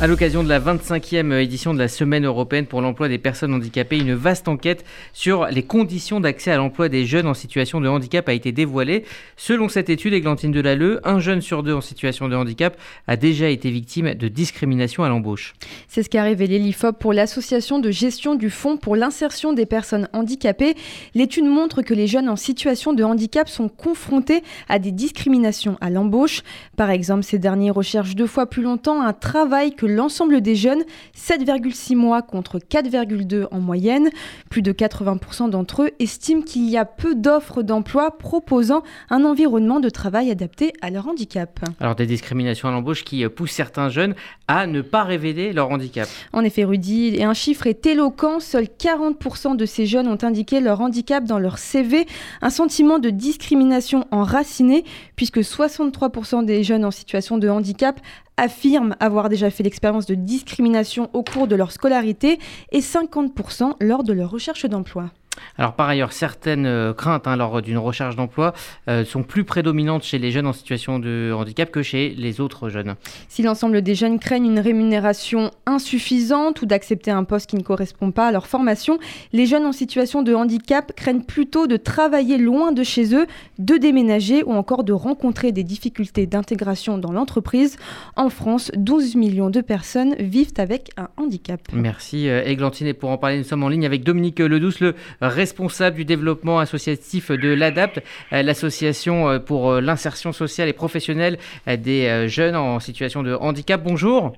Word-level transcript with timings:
À 0.00 0.08
l'occasion 0.08 0.42
de 0.42 0.48
la 0.48 0.58
25e 0.58 1.32
édition 1.38 1.72
de 1.72 1.78
la 1.78 1.86
Semaine 1.86 2.26
européenne 2.26 2.66
pour 2.66 2.80
l'emploi 2.80 3.08
des 3.08 3.16
personnes 3.16 3.54
handicapées, 3.54 3.96
une 3.96 4.14
vaste 4.14 4.48
enquête 4.48 4.84
sur 5.12 5.46
les 5.46 5.62
conditions 5.62 6.18
d'accès 6.18 6.50
à 6.50 6.56
l'emploi 6.56 6.88
des 6.88 7.06
jeunes 7.06 7.28
en 7.28 7.32
situation 7.32 7.80
de 7.80 7.86
handicap 7.86 8.28
a 8.28 8.32
été 8.32 8.50
dévoilée. 8.50 9.04
Selon 9.36 9.68
cette 9.68 9.90
étude, 9.90 10.12
Églantine 10.12 10.50
Delalleux, 10.50 11.00
un 11.04 11.20
jeune 11.20 11.40
sur 11.40 11.62
deux 11.62 11.72
en 11.72 11.80
situation 11.80 12.28
de 12.28 12.34
handicap 12.34 12.76
a 13.06 13.16
déjà 13.16 13.48
été 13.48 13.70
victime 13.70 14.14
de 14.14 14.26
discrimination 14.26 15.04
à 15.04 15.08
l'embauche. 15.08 15.54
C'est 15.86 16.02
ce 16.02 16.10
qu'a 16.10 16.24
révélé 16.24 16.58
l'IFOP 16.58 16.98
pour 16.98 17.12
l'association 17.12 17.78
de 17.78 17.92
gestion 17.92 18.34
du 18.34 18.50
Fonds 18.50 18.76
pour 18.76 18.96
l'insertion 18.96 19.52
des 19.52 19.64
personnes 19.64 20.08
handicapées. 20.12 20.74
L'étude 21.14 21.46
montre 21.46 21.82
que 21.82 21.94
les 21.94 22.08
jeunes 22.08 22.28
en 22.28 22.36
situation 22.36 22.94
de 22.94 23.04
handicap 23.04 23.48
sont 23.48 23.68
confrontés 23.68 24.42
à 24.68 24.80
des 24.80 24.90
discriminations 24.90 25.78
à 25.80 25.88
l'embauche. 25.88 26.42
Par 26.76 26.90
exemple, 26.90 27.22
ces 27.22 27.38
derniers 27.38 27.70
recherchent 27.70 28.16
deux 28.16 28.26
fois 28.26 28.46
plus 28.46 28.64
longtemps 28.64 29.00
un 29.00 29.12
travail 29.12 29.72
que 29.72 29.83
l'ensemble 29.86 30.40
des 30.40 30.56
jeunes, 30.56 30.82
7,6 31.16 31.96
mois 31.96 32.22
contre 32.22 32.58
4,2 32.58 33.46
en 33.50 33.60
moyenne. 33.60 34.10
Plus 34.50 34.62
de 34.62 34.72
80% 34.72 35.50
d'entre 35.50 35.84
eux 35.84 35.90
estiment 35.98 36.42
qu'il 36.42 36.68
y 36.68 36.76
a 36.76 36.84
peu 36.84 37.14
d'offres 37.14 37.62
d'emploi 37.62 38.16
proposant 38.18 38.82
un 39.10 39.24
environnement 39.24 39.80
de 39.80 39.88
travail 39.88 40.30
adapté 40.30 40.72
à 40.80 40.90
leur 40.90 41.08
handicap. 41.08 41.60
Alors 41.80 41.94
des 41.94 42.06
discriminations 42.06 42.68
à 42.68 42.72
l'embauche 42.72 43.04
qui 43.04 43.26
poussent 43.28 43.52
certains 43.52 43.88
jeunes 43.88 44.14
à 44.48 44.66
ne 44.66 44.82
pas 44.82 45.04
révéler 45.04 45.52
leur 45.52 45.70
handicap. 45.70 46.08
En 46.32 46.42
effet, 46.42 46.64
Rudy, 46.64 47.14
et 47.16 47.24
un 47.24 47.34
chiffre 47.34 47.66
est 47.66 47.86
éloquent, 47.86 48.40
seuls 48.40 48.68
40% 48.78 49.56
de 49.56 49.66
ces 49.66 49.86
jeunes 49.86 50.08
ont 50.08 50.18
indiqué 50.22 50.60
leur 50.60 50.80
handicap 50.80 51.24
dans 51.24 51.38
leur 51.38 51.58
CV, 51.58 52.06
un 52.42 52.50
sentiment 52.50 52.98
de 52.98 53.10
discrimination 53.10 54.06
enraciné, 54.10 54.84
puisque 55.16 55.38
63% 55.38 56.44
des 56.44 56.62
jeunes 56.62 56.84
en 56.84 56.90
situation 56.90 57.38
de 57.38 57.48
handicap 57.48 58.00
affirment 58.36 58.96
avoir 59.00 59.28
déjà 59.28 59.50
fait 59.50 59.62
l'expérience 59.62 60.06
de 60.06 60.14
discrimination 60.14 61.10
au 61.12 61.22
cours 61.22 61.46
de 61.46 61.56
leur 61.56 61.72
scolarité 61.72 62.38
et 62.72 62.80
50% 62.80 63.74
lors 63.80 64.04
de 64.04 64.12
leur 64.12 64.30
recherche 64.30 64.66
d'emploi. 64.66 65.10
Alors 65.58 65.74
par 65.74 65.88
ailleurs, 65.88 66.12
certaines 66.12 66.66
euh, 66.66 66.92
craintes 66.92 67.26
hein, 67.26 67.36
lors 67.36 67.62
d'une 67.62 67.78
recherche 67.78 68.16
d'emploi 68.16 68.54
euh, 68.88 69.04
sont 69.04 69.22
plus 69.22 69.44
prédominantes 69.44 70.02
chez 70.02 70.18
les 70.18 70.30
jeunes 70.30 70.46
en 70.46 70.52
situation 70.52 70.98
de 70.98 71.32
handicap 71.34 71.70
que 71.70 71.82
chez 71.82 72.14
les 72.16 72.40
autres 72.40 72.68
jeunes. 72.68 72.94
Si 73.28 73.42
l'ensemble 73.42 73.82
des 73.82 73.94
jeunes 73.94 74.18
craignent 74.18 74.46
une 74.46 74.58
rémunération 74.58 75.50
insuffisante 75.66 76.62
ou 76.62 76.66
d'accepter 76.66 77.10
un 77.10 77.24
poste 77.24 77.50
qui 77.50 77.56
ne 77.56 77.62
correspond 77.62 78.10
pas 78.10 78.28
à 78.28 78.32
leur 78.32 78.46
formation, 78.46 78.98
les 79.32 79.46
jeunes 79.46 79.66
en 79.66 79.72
situation 79.72 80.22
de 80.22 80.34
handicap 80.34 80.92
craignent 80.96 81.22
plutôt 81.22 81.66
de 81.66 81.76
travailler 81.76 82.38
loin 82.38 82.72
de 82.72 82.82
chez 82.82 83.14
eux, 83.14 83.26
de 83.58 83.76
déménager 83.76 84.42
ou 84.44 84.52
encore 84.52 84.84
de 84.84 84.92
rencontrer 84.92 85.52
des 85.52 85.64
difficultés 85.64 86.26
d'intégration 86.26 86.98
dans 86.98 87.12
l'entreprise. 87.12 87.76
En 88.16 88.28
France, 88.28 88.70
12 88.76 89.16
millions 89.16 89.50
de 89.50 89.60
personnes 89.60 90.14
vivent 90.18 90.52
avec 90.58 90.90
un 90.96 91.08
handicap. 91.16 91.60
Merci 91.72 92.28
Églantine. 92.28 92.86
Euh, 92.86 92.90
et 92.90 92.94
pour 92.94 93.10
en 93.10 93.18
parler, 93.18 93.38
nous 93.38 93.44
sommes 93.44 93.62
en 93.62 93.68
ligne 93.68 93.86
avec 93.86 94.04
Dominique 94.04 94.40
Ledouce, 94.40 94.80
le 94.80 94.94
responsable 95.28 95.96
du 95.96 96.04
développement 96.04 96.58
associatif 96.58 97.30
de 97.30 97.52
l'ADAPT, 97.52 98.02
euh, 98.32 98.42
l'association 98.42 99.28
euh, 99.28 99.38
pour 99.38 99.70
euh, 99.70 99.80
l'insertion 99.80 100.32
sociale 100.32 100.68
et 100.68 100.72
professionnelle 100.72 101.38
des 101.66 102.28
jeunes 102.28 102.56
en 102.56 102.80
situation 102.80 103.22
de 103.22 103.34
handicap. 103.34 103.82
Bonjour. 103.82 104.34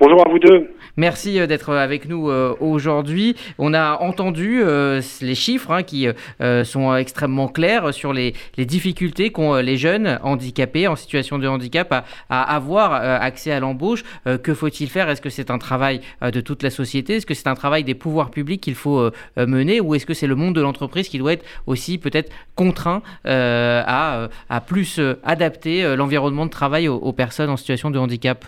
Bonjour 0.00 0.24
à 0.24 0.30
vous 0.30 0.38
deux. 0.38 0.70
Merci 0.96 1.40
euh, 1.40 1.48
d'être 1.48 1.74
avec 1.74 2.08
nous 2.08 2.30
euh, 2.30 2.54
aujourd'hui. 2.60 3.34
On 3.58 3.74
a 3.74 3.98
entendu 4.00 4.60
euh, 4.62 5.00
les 5.20 5.34
chiffres 5.34 5.72
hein, 5.72 5.82
qui 5.82 6.06
sont 6.64 6.94
extrêmement 6.94 7.48
clairs 7.48 7.92
sur 7.92 8.12
les, 8.12 8.34
difficultés 8.56 9.30
qu'ont 9.30 9.56
les 9.56 9.76
jeunes 9.76 10.20
handicapés 10.22 10.86
en 10.86 10.94
situation 10.94 11.38
de 11.38 11.48
handicap 11.48 12.04
à, 12.30 12.54
avoir 12.54 12.92
accès 12.92 13.50
à 13.50 13.60
l'embauche. 13.60 14.04
que 14.42 14.54
faut-il 14.54 14.88
faire? 14.88 15.08
Est-ce 15.08 15.20
que 15.20 15.30
c'est 15.30 15.50
un 15.50 15.58
travail 15.58 16.00
de 16.22 16.40
toute 16.40 16.62
la 16.62 16.70
société? 16.70 17.16
Est-ce 17.16 17.26
que 17.26 17.34
c'est 17.34 17.48
un 17.48 17.54
travail 17.54 17.84
des 17.84 17.94
pouvoirs 17.94 18.30
publics 18.30 18.60
qu'il 18.60 18.74
faut 18.74 19.10
mener? 19.36 19.80
Ou 19.80 19.94
est-ce 19.94 20.06
que 20.06 20.14
c'est 20.14 20.26
le 20.26 20.34
monde 20.34 20.54
de 20.54 20.60
l'entreprise 20.60 21.08
qui 21.08 21.18
doit 21.18 21.32
être 21.32 21.44
aussi 21.66 21.98
peut-être 21.98 22.30
contraint 22.54 23.02
à, 23.24 24.28
plus 24.66 25.00
adapter 25.24 25.96
l'environnement 25.96 26.46
de 26.46 26.50
travail 26.50 26.88
aux 26.88 27.12
personnes 27.12 27.50
en 27.50 27.56
situation 27.56 27.90
de 27.90 27.98
handicap? 27.98 28.44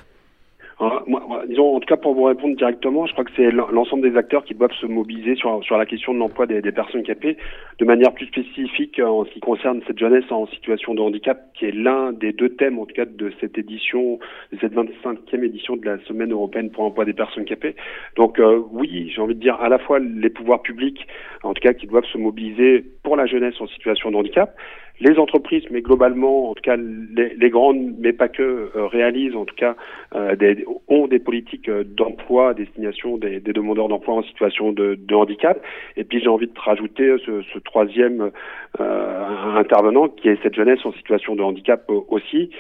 Disons, 1.50 1.76
en 1.76 1.80
tout 1.80 1.86
cas, 1.86 1.96
pour 1.96 2.14
vous 2.14 2.22
répondre 2.22 2.56
directement, 2.56 3.06
je 3.06 3.12
crois 3.12 3.24
que 3.24 3.32
c'est 3.36 3.50
l'ensemble 3.50 4.08
des 4.08 4.16
acteurs 4.16 4.44
qui 4.44 4.54
doivent 4.54 4.72
se 4.80 4.86
mobiliser 4.86 5.34
sur, 5.34 5.62
sur 5.64 5.76
la 5.76 5.84
question 5.84 6.14
de 6.14 6.18
l'emploi 6.18 6.46
des, 6.46 6.62
personnes 6.72 7.00
handicapées, 7.00 7.36
de 7.78 7.84
manière 7.84 8.14
plus 8.14 8.26
spécifique 8.26 9.00
en 9.00 9.24
ce 9.24 9.30
qui 9.30 9.40
concerne 9.40 9.80
cette 9.86 9.98
jeunesse 9.98 10.30
en 10.30 10.46
situation 10.46 10.94
de 10.94 11.00
handicap, 11.00 11.52
qui 11.54 11.66
est 11.66 11.72
l'un 11.72 12.12
des 12.12 12.32
deux 12.32 12.50
thèmes, 12.50 12.78
en 12.78 12.86
tout 12.86 12.94
cas, 12.94 13.04
de 13.04 13.32
cette 13.40 13.58
édition, 13.58 14.20
de 14.52 14.58
cette 14.60 14.74
25e 14.74 15.42
édition 15.42 15.76
de 15.76 15.84
la 15.84 15.98
Semaine 16.04 16.32
européenne 16.32 16.70
pour 16.70 16.84
l'emploi 16.84 17.04
des 17.04 17.12
personnes 17.12 17.42
handicapées. 17.42 17.74
Donc, 18.16 18.38
euh, 18.38 18.62
oui, 18.70 19.10
j'ai 19.14 19.20
envie 19.20 19.34
de 19.34 19.40
dire 19.40 19.60
à 19.60 19.68
la 19.68 19.78
fois 19.78 19.98
les 19.98 20.30
pouvoirs 20.30 20.62
publics, 20.62 21.06
en 21.42 21.52
tout 21.52 21.60
cas, 21.60 21.72
qui 21.72 21.88
doivent 21.88 22.06
se 22.12 22.18
mobiliser 22.18 22.84
pour 23.02 23.16
la 23.16 23.26
jeunesse 23.26 23.60
en 23.60 23.66
situation 23.66 24.12
de 24.12 24.16
handicap, 24.16 24.54
les 25.00 25.18
entreprises, 25.18 25.64
mais 25.70 25.80
globalement, 25.80 26.50
en 26.50 26.54
tout 26.54 26.62
cas 26.62 26.76
les, 26.76 27.34
les 27.34 27.50
grandes, 27.50 27.94
mais 27.98 28.12
pas 28.12 28.28
que, 28.28 28.70
euh, 28.76 28.86
réalisent, 28.86 29.34
en 29.34 29.46
tout 29.46 29.54
cas, 29.54 29.74
euh, 30.14 30.36
des, 30.36 30.64
ont 30.88 31.06
des 31.06 31.18
politiques 31.18 31.68
euh, 31.68 31.84
d'emploi 31.84 32.50
à 32.50 32.54
destination 32.54 33.16
des, 33.16 33.40
des 33.40 33.52
demandeurs 33.52 33.88
d'emploi 33.88 34.14
en 34.14 34.22
situation 34.22 34.72
de, 34.72 34.96
de, 34.96 35.14
handicap. 35.14 35.60
Et 35.96 36.04
puis 36.04 36.20
j'ai 36.20 36.28
envie 36.28 36.46
de 36.46 36.58
rajouter 36.58 37.16
ce, 37.24 37.42
ce 37.42 37.58
troisième 37.58 38.30
intervenant, 38.78 40.08
qui 40.08 40.28
est 40.28 40.40
cette 40.42 40.54
jeunesse 40.54 40.84
en 40.84 40.92
situation 40.92 41.34
de 41.34 41.42
handicap 41.42 41.90
aussi, 42.08 42.50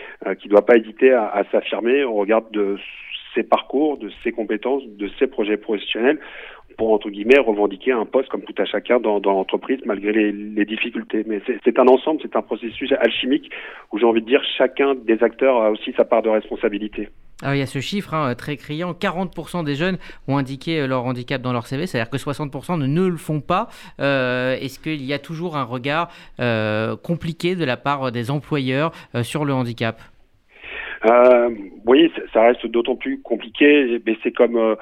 qui 0.40 0.48
ne 0.48 0.50
doit 0.50 0.66
pas 0.66 0.76
hésiter 0.76 1.12
à, 1.12 1.28
à 1.28 1.44
s'affirmer 1.44 2.02
au 2.04 2.14
regard 2.14 2.42
de 2.50 2.76
ses 3.34 3.42
parcours, 3.44 3.96
de 3.98 4.10
ses 4.24 4.32
compétences, 4.32 4.82
de 4.86 5.08
ses 5.18 5.28
projets 5.28 5.56
professionnels 5.56 6.18
pour 6.76 6.92
entre 6.92 7.10
guillemets 7.10 7.38
revendiquer 7.38 7.92
un 7.92 8.06
poste 8.06 8.28
comme 8.28 8.42
tout 8.42 8.54
à 8.58 8.64
chacun 8.64 9.00
dans, 9.00 9.20
dans 9.20 9.32
l'entreprise 9.32 9.80
malgré 9.84 10.12
les, 10.12 10.32
les, 10.32 10.64
difficultés. 10.64 11.24
Mais 11.26 11.40
c'est 11.64 11.78
un 11.78 11.86
ensemble, 11.88 12.20
c'est 12.22 12.36
un 12.36 12.42
processus 12.42 12.92
alchimique 12.92 13.50
où 13.92 13.98
j'ai 13.98 14.06
envie 14.06 14.22
de 14.22 14.26
dire 14.26 14.42
chacun 14.56 14.94
des 14.94 15.22
acteurs 15.22 15.62
a 15.62 15.70
aussi 15.70 15.92
sa 15.96 16.04
part 16.04 16.22
de 16.22 16.28
responsabilité. 16.28 17.08
Alors, 17.42 17.54
il 17.54 17.58
y 17.58 17.62
a 17.62 17.66
ce 17.66 17.80
chiffre 17.80 18.12
hein, 18.12 18.34
très 18.34 18.56
criant, 18.56 18.92
40% 18.92 19.64
des 19.64 19.74
jeunes 19.74 19.96
ont 20.28 20.36
indiqué 20.36 20.86
leur 20.86 21.04
handicap 21.06 21.40
dans 21.40 21.54
leur 21.54 21.66
CV, 21.66 21.86
c'est-à-dire 21.86 22.10
que 22.10 22.18
60% 22.18 22.78
ne, 22.78 23.06
le 23.06 23.16
font 23.16 23.40
pas. 23.40 23.68
Euh, 23.98 24.56
Est-ce 24.56 24.78
qu'il 24.78 25.02
y 25.02 25.14
a 25.14 25.18
toujours 25.18 25.56
un 25.56 25.64
regard 25.64 26.10
euh, 26.38 26.96
compliqué 26.96 27.56
de 27.56 27.64
la 27.64 27.78
part 27.78 28.12
des 28.12 28.30
employeurs 28.30 28.92
euh, 29.14 29.22
sur 29.22 29.46
le 29.46 29.54
handicap? 29.54 30.00
Euh, 31.06 31.48
Oui, 31.86 32.12
ça 32.32 32.42
reste 32.42 32.66
d'autant 32.66 32.96
plus 32.96 33.22
compliqué, 33.22 34.00
mais 34.04 34.16
c'est 34.22 34.32
comme 34.32 34.56
euh, 34.56 34.74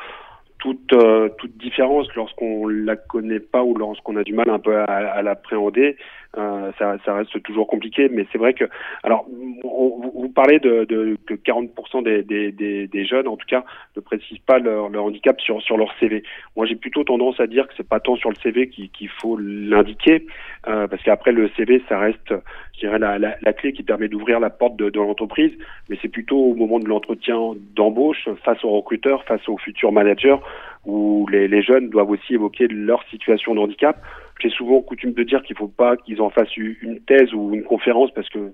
toute, 0.59 0.93
euh, 0.93 1.29
toute 1.39 1.57
différence 1.57 2.07
lorsqu'on 2.15 2.67
la 2.67 2.97
connaît 2.97 3.41
pas 3.41 3.63
ou 3.63 3.75
lorsqu'on 3.77 4.17
a 4.17 4.25
du 4.25 4.33
mal 4.33 4.51
un 4.51 4.59
peu 4.59 4.77
à, 4.77 4.85
à 4.85 5.23
l'appréhender, 5.23 5.97
euh, 6.37 6.71
ça, 6.79 6.97
ça, 7.05 7.15
reste 7.15 7.43
toujours 7.43 7.67
compliqué. 7.67 8.09
Mais 8.11 8.27
c'est 8.31 8.39
vrai 8.39 8.53
que, 8.53 8.65
alors, 9.03 9.27
on, 9.65 10.11
vous 10.15 10.29
parlez 10.29 10.59
de, 10.59 10.85
de 10.85 11.17
que 11.27 11.35
40% 11.35 12.03
des, 12.03 12.23
des, 12.23 12.53
des, 12.53 12.87
des, 12.87 13.05
jeunes, 13.07 13.27
en 13.27 13.37
tout 13.37 13.47
cas, 13.47 13.65
ne 13.97 14.03
précisent 14.03 14.39
pas 14.41 14.59
leur, 14.59 14.91
leur 14.91 15.05
handicap 15.05 15.41
sur, 15.41 15.63
sur 15.63 15.79
leur 15.79 15.93
CV. 15.99 16.23
Moi, 16.55 16.67
j'ai 16.67 16.77
plutôt 16.77 17.03
tendance 17.03 17.41
à 17.41 17.47
dire 17.47 17.67
que 17.67 17.75
c'est 17.77 17.89
pas 17.89 18.01
tant 18.01 18.17
sur 18.17 18.29
le 18.29 18.37
CV 18.43 18.69
qu'il 18.69 19.09
faut 19.21 19.39
l'indiquer, 19.39 20.27
euh, 20.69 20.87
parce 20.87 21.03
qu'après 21.03 21.33
le 21.33 21.49
CV, 21.57 21.83
ça 21.89 21.99
reste, 21.99 22.35
je 22.75 22.81
dirais, 22.81 22.99
la, 22.99 23.19
la, 23.19 23.53
clé 23.55 23.73
qui 23.73 23.83
permet 23.83 24.09
d'ouvrir 24.09 24.39
la 24.39 24.51
porte 24.51 24.77
de, 24.77 24.91
de 24.91 24.99
l'entreprise. 24.99 25.53
Mais 25.89 25.99
c'est 26.03 26.09
plutôt 26.09 26.39
au 26.39 26.55
moment 26.55 26.79
de 26.79 26.89
l'entretien 26.89 27.55
d'embauche, 27.75 28.29
face 28.45 28.63
aux 28.65 28.71
recruteurs, 28.71 29.25
face 29.25 29.49
aux 29.49 29.57
futurs 29.57 29.93
managers, 29.93 30.37
où 30.89 31.27
les, 31.31 31.63
jeunes 31.63 31.91
doivent 31.91 32.11
aussi 32.11 32.35
évoquer 32.35 32.67
leur 32.69 33.03
situation 33.11 33.55
de 33.55 33.61
handicap. 33.61 34.01
J'ai 34.41 34.49
souvent 34.51 34.81
coutume 34.81 35.13
de 35.13 35.23
dire 35.23 35.43
qu'il 35.43 35.55
ne 35.55 35.59
faut 35.59 35.69
pas 35.69 35.97
qu'ils 35.97 36.23
en 36.23 36.31
fassent 36.31 36.57
une 36.57 37.01
thèse 37.07 37.35
ou 37.35 37.53
une 37.53 37.65
conférence 37.65 38.11
parce 38.13 38.29
que 38.31 38.53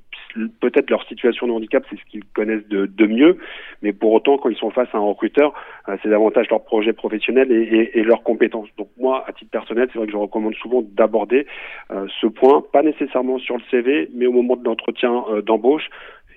peut-être 0.61 0.91
leur 0.91 1.06
situation 1.06 1.47
de 1.47 1.53
handicap, 1.53 1.84
c'est 1.89 1.97
ce 1.97 2.05
qu'ils 2.11 2.25
connaissent 2.34 2.67
de, 2.69 3.06
mieux, 3.06 3.39
mais 3.83 3.93
pour 3.93 4.12
autant, 4.12 4.39
quand 4.39 4.49
ils 4.49 4.56
sont 4.56 4.71
face 4.71 4.89
à 4.95 4.99
un 4.99 5.03
recruteur, 5.03 5.53
euh, 5.89 5.97
c'est 6.03 6.09
davantage 6.09 6.48
leur 6.51 6.65
projet 6.65 6.92
professionnel 6.92 7.53
et, 7.53 8.03
leurs 8.03 8.22
compétences. 8.22 8.69
Donc 8.78 8.89
moi, 8.98 9.25
à 9.28 9.33
titre 9.33 9.51
personnel, 9.51 9.89
c'est 9.92 9.98
vrai 9.98 10.07
que 10.07 10.13
je 10.13 10.16
recommande 10.16 10.54
souvent 10.54 10.83
d'aborder 10.83 11.47
euh, 11.92 12.07
ce 12.21 12.27
point, 12.27 12.65
pas 12.72 12.83
nécessairement 12.83 13.39
sur 13.39 13.57
le 13.57 13.63
CV, 13.71 14.09
mais 14.15 14.27
au 14.27 14.33
moment 14.33 14.57
de 14.57 14.65
l'entretien 14.65 15.25
euh, 15.31 15.42
d'embauche, 15.42 15.89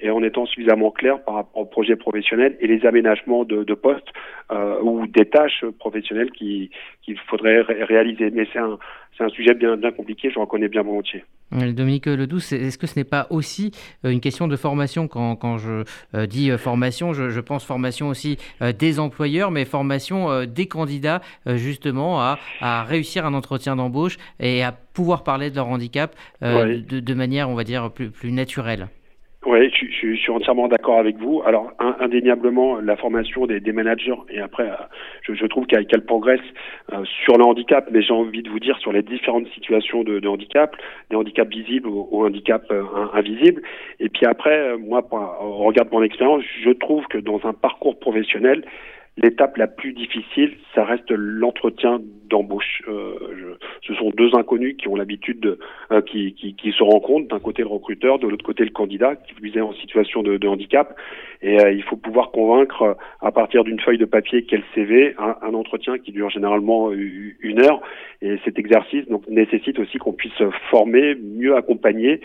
et 0.01 0.09
en 0.09 0.23
étant 0.23 0.45
suffisamment 0.45 0.91
clair 0.91 1.23
par 1.23 1.35
rapport 1.35 1.61
au 1.61 1.65
projet 1.65 1.95
professionnel 1.95 2.57
et 2.59 2.67
les 2.67 2.85
aménagements 2.85 3.44
de, 3.44 3.63
de 3.63 3.73
postes 3.73 4.11
euh, 4.51 4.79
ou 4.81 5.07
des 5.07 5.25
tâches 5.25 5.65
professionnelles 5.79 6.31
qu'il 6.31 6.69
faudrait 7.27 7.61
réaliser. 7.61 8.29
Mais 8.31 8.47
c'est 8.53 8.59
un, 8.59 8.77
un 9.23 9.29
sujet 9.29 9.53
bien, 9.53 9.77
bien 9.77 9.91
compliqué, 9.91 10.29
je 10.33 10.39
reconnais 10.39 10.67
bien 10.67 10.83
volontiers. 10.83 11.23
Dominique 11.51 12.07
Ledouce, 12.07 12.51
est-ce 12.51 12.77
que 12.77 12.88
ce 12.88 12.99
n'est 12.99 13.05
pas 13.05 13.27
aussi 13.29 13.71
euh, 14.05 14.09
une 14.09 14.19
question 14.19 14.47
de 14.47 14.55
formation? 14.55 15.07
Quand, 15.07 15.35
quand 15.35 15.57
je 15.57 15.83
euh, 16.15 16.25
dis 16.25 16.51
euh, 16.51 16.57
formation, 16.57 17.13
je, 17.13 17.29
je, 17.29 17.39
pense 17.39 17.65
formation 17.65 18.09
aussi 18.09 18.38
des 18.77 18.99
employeurs, 18.99 19.51
mais 19.51 19.65
formation 19.65 20.45
des 20.45 20.67
candidats 20.67 21.21
justement 21.45 22.19
à, 22.19 22.39
à, 22.61 22.83
réussir 22.83 23.25
un 23.25 23.33
entretien 23.33 23.75
d'embauche 23.75 24.17
et 24.39 24.63
à 24.63 24.71
pouvoir 24.71 25.23
parler 25.23 25.49
de 25.49 25.55
leur 25.55 25.67
handicap 25.67 26.15
de, 26.41 26.99
de, 26.99 27.13
manière, 27.13 27.49
on 27.49 27.55
va 27.55 27.63
dire, 27.63 27.91
plus, 27.91 28.09
plus 28.09 28.31
naturelle 28.31 28.88
Oui, 29.49 29.71
je, 29.73 29.85
je, 29.89 30.15
suis 30.17 30.29
entièrement 30.29 30.67
d'accord 30.67 30.99
avec 30.99 31.15
vous. 31.19 31.41
Alors, 31.45 31.71
indéniablement, 32.01 32.81
la 32.81 32.97
formation 32.97 33.45
des, 33.45 33.61
des, 33.61 33.71
managers, 33.71 34.17
et 34.29 34.41
après, 34.41 34.69
je, 35.21 35.33
je 35.35 35.45
trouve 35.45 35.65
qu'elle 35.67 35.88
progresse 36.05 36.41
euh, 36.91 37.05
sur 37.23 37.38
le 37.38 37.45
handicap, 37.45 37.88
mais 37.89 38.01
j'ai 38.01 38.11
envie 38.11 38.44
de 38.44 38.49
vous 38.49 38.59
dire 38.59 38.77
sur 38.79 38.91
les 38.91 39.03
différentes 39.03 39.47
situations 39.53 40.03
de, 40.03 40.19
de 40.19 40.27
handicap, 40.27 40.75
des 41.09 41.15
handicaps 41.15 41.49
visibles 41.49 41.88
ou, 41.88 42.09
ou 42.11 42.25
handicaps 42.25 42.69
euh, 42.71 42.83
invisibles. 43.13 43.61
Et 44.01 44.09
puis 44.09 44.25
après, 44.25 44.57
euh, 44.57 44.77
moi, 44.77 45.07
au 45.41 45.63
regard 45.63 45.85
de 45.85 45.91
mon 45.91 46.03
expérience, 46.03 46.44
je 46.65 46.71
trouve 46.71 47.07
que 47.07 47.17
dans 47.17 47.39
un 47.45 47.53
parcours 47.53 47.97
professionnel, 47.97 48.65
L'étape 49.17 49.57
la 49.57 49.65
plus 49.65 49.93
difficile, 49.93 50.57
ça 50.75 50.83
reste 50.83 51.09
l'entretien 51.09 51.99
d'embauche. 52.29 52.83
Euh, 52.87 53.57
ce 53.81 53.95
sont 53.95 54.11
deux 54.11 54.35
inconnus 54.35 54.75
qui 54.77 54.87
ont 54.87 54.95
l'habitude 54.95 55.39
de, 55.39 55.59
euh, 55.91 56.01
qui, 56.01 56.33
qui, 56.33 56.53
qui, 56.55 56.71
se 56.71 56.83
rencontrent. 56.83 57.27
D'un 57.27 57.39
côté 57.39 57.63
le 57.63 57.67
recruteur, 57.67 58.19
de 58.19 58.27
l'autre 58.27 58.45
côté 58.45 58.63
le 58.63 58.69
candidat, 58.69 59.15
qui 59.15 59.33
lui 59.41 59.57
est 59.57 59.61
en 59.61 59.73
situation 59.73 60.21
de, 60.21 60.37
de 60.37 60.47
handicap. 60.47 60.95
Et 61.41 61.59
euh, 61.59 61.71
il 61.71 61.81
faut 61.83 61.95
pouvoir 61.95 62.29
convaincre 62.29 62.95
à 63.21 63.31
partir 63.31 63.63
d'une 63.63 63.79
feuille 63.79 63.97
de 63.97 64.05
papier 64.05 64.45
quel 64.45 64.63
CV, 64.75 65.15
un, 65.17 65.35
un, 65.41 65.53
entretien 65.55 65.97
qui 65.97 66.11
dure 66.11 66.29
généralement 66.29 66.91
une 66.91 67.59
heure. 67.59 67.81
Et 68.21 68.37
cet 68.45 68.57
exercice 68.57 69.07
donc 69.07 69.27
nécessite 69.27 69.79
aussi 69.79 69.97
qu'on 69.97 70.13
puisse 70.13 70.41
former, 70.69 71.15
mieux 71.15 71.55
accompagner, 71.55 72.21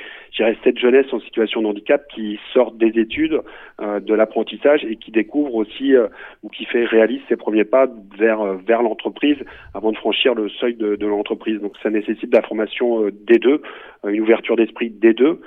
cette 0.65 0.79
jeunesse 0.79 1.07
en 1.13 1.21
situation 1.21 1.63
de 1.63 1.67
handicap 1.67 2.07
qui 2.15 2.39
sort 2.53 2.73
des 2.73 2.99
études, 2.99 3.41
de 3.81 4.15
l'apprentissage 4.15 4.85
et 4.85 4.97
qui 4.97 5.11
découvre 5.11 5.55
aussi 5.55 5.95
ou 6.43 6.49
qui 6.49 6.65
fait 6.65 6.85
réalise 6.85 7.21
ses 7.29 7.37
premiers 7.37 7.65
pas 7.65 7.89
vers 8.19 8.41
euh, 8.41 8.57
vers 8.67 8.83
l'entreprise 8.83 9.37
avant 9.75 9.93
de 9.93 9.97
franchir 9.97 10.35
le 10.35 10.49
seuil 10.49 10.75
de, 10.75 10.97
de 10.97 11.07
l'entreprise. 11.07 11.61
Donc 11.61 11.75
ça 11.83 11.91
nécessite 11.91 12.31
de 12.31 12.37
la 12.37 12.43
formation 12.43 13.05
euh, 13.05 13.11
des 13.11 13.39
deux, 13.39 13.63
euh, 14.05 14.11
une 14.11 14.21
ouverture 14.21 14.57
d'esprit 14.57 14.91
des 14.91 15.15
deux, 15.15 15.41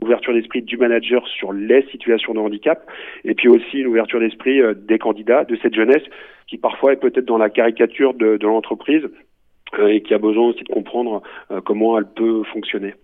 ouverture 0.00 0.32
d'esprit 0.32 0.62
du 0.62 0.76
manager 0.76 1.26
sur 1.26 1.52
les 1.52 1.82
situations 1.90 2.34
de 2.34 2.38
handicap, 2.38 2.88
et 3.24 3.34
puis 3.34 3.48
aussi 3.48 3.78
une 3.78 3.88
ouverture 3.88 4.20
d'esprit 4.20 4.60
des 4.76 4.98
candidats, 4.98 5.44
de 5.44 5.56
cette 5.62 5.74
jeunesse 5.74 6.02
qui 6.46 6.58
parfois 6.58 6.92
est 6.92 6.96
peut-être 6.96 7.24
dans 7.24 7.38
la 7.38 7.50
caricature 7.50 8.14
de, 8.14 8.36
de 8.36 8.46
l'entreprise 8.46 9.08
et 9.80 10.02
qui 10.02 10.14
a 10.14 10.18
besoin 10.18 10.48
aussi 10.48 10.64
de 10.64 10.72
comprendre 10.72 11.22
comment 11.64 11.98
elle 11.98 12.06
peut 12.06 12.42
fonctionner. 12.52 12.94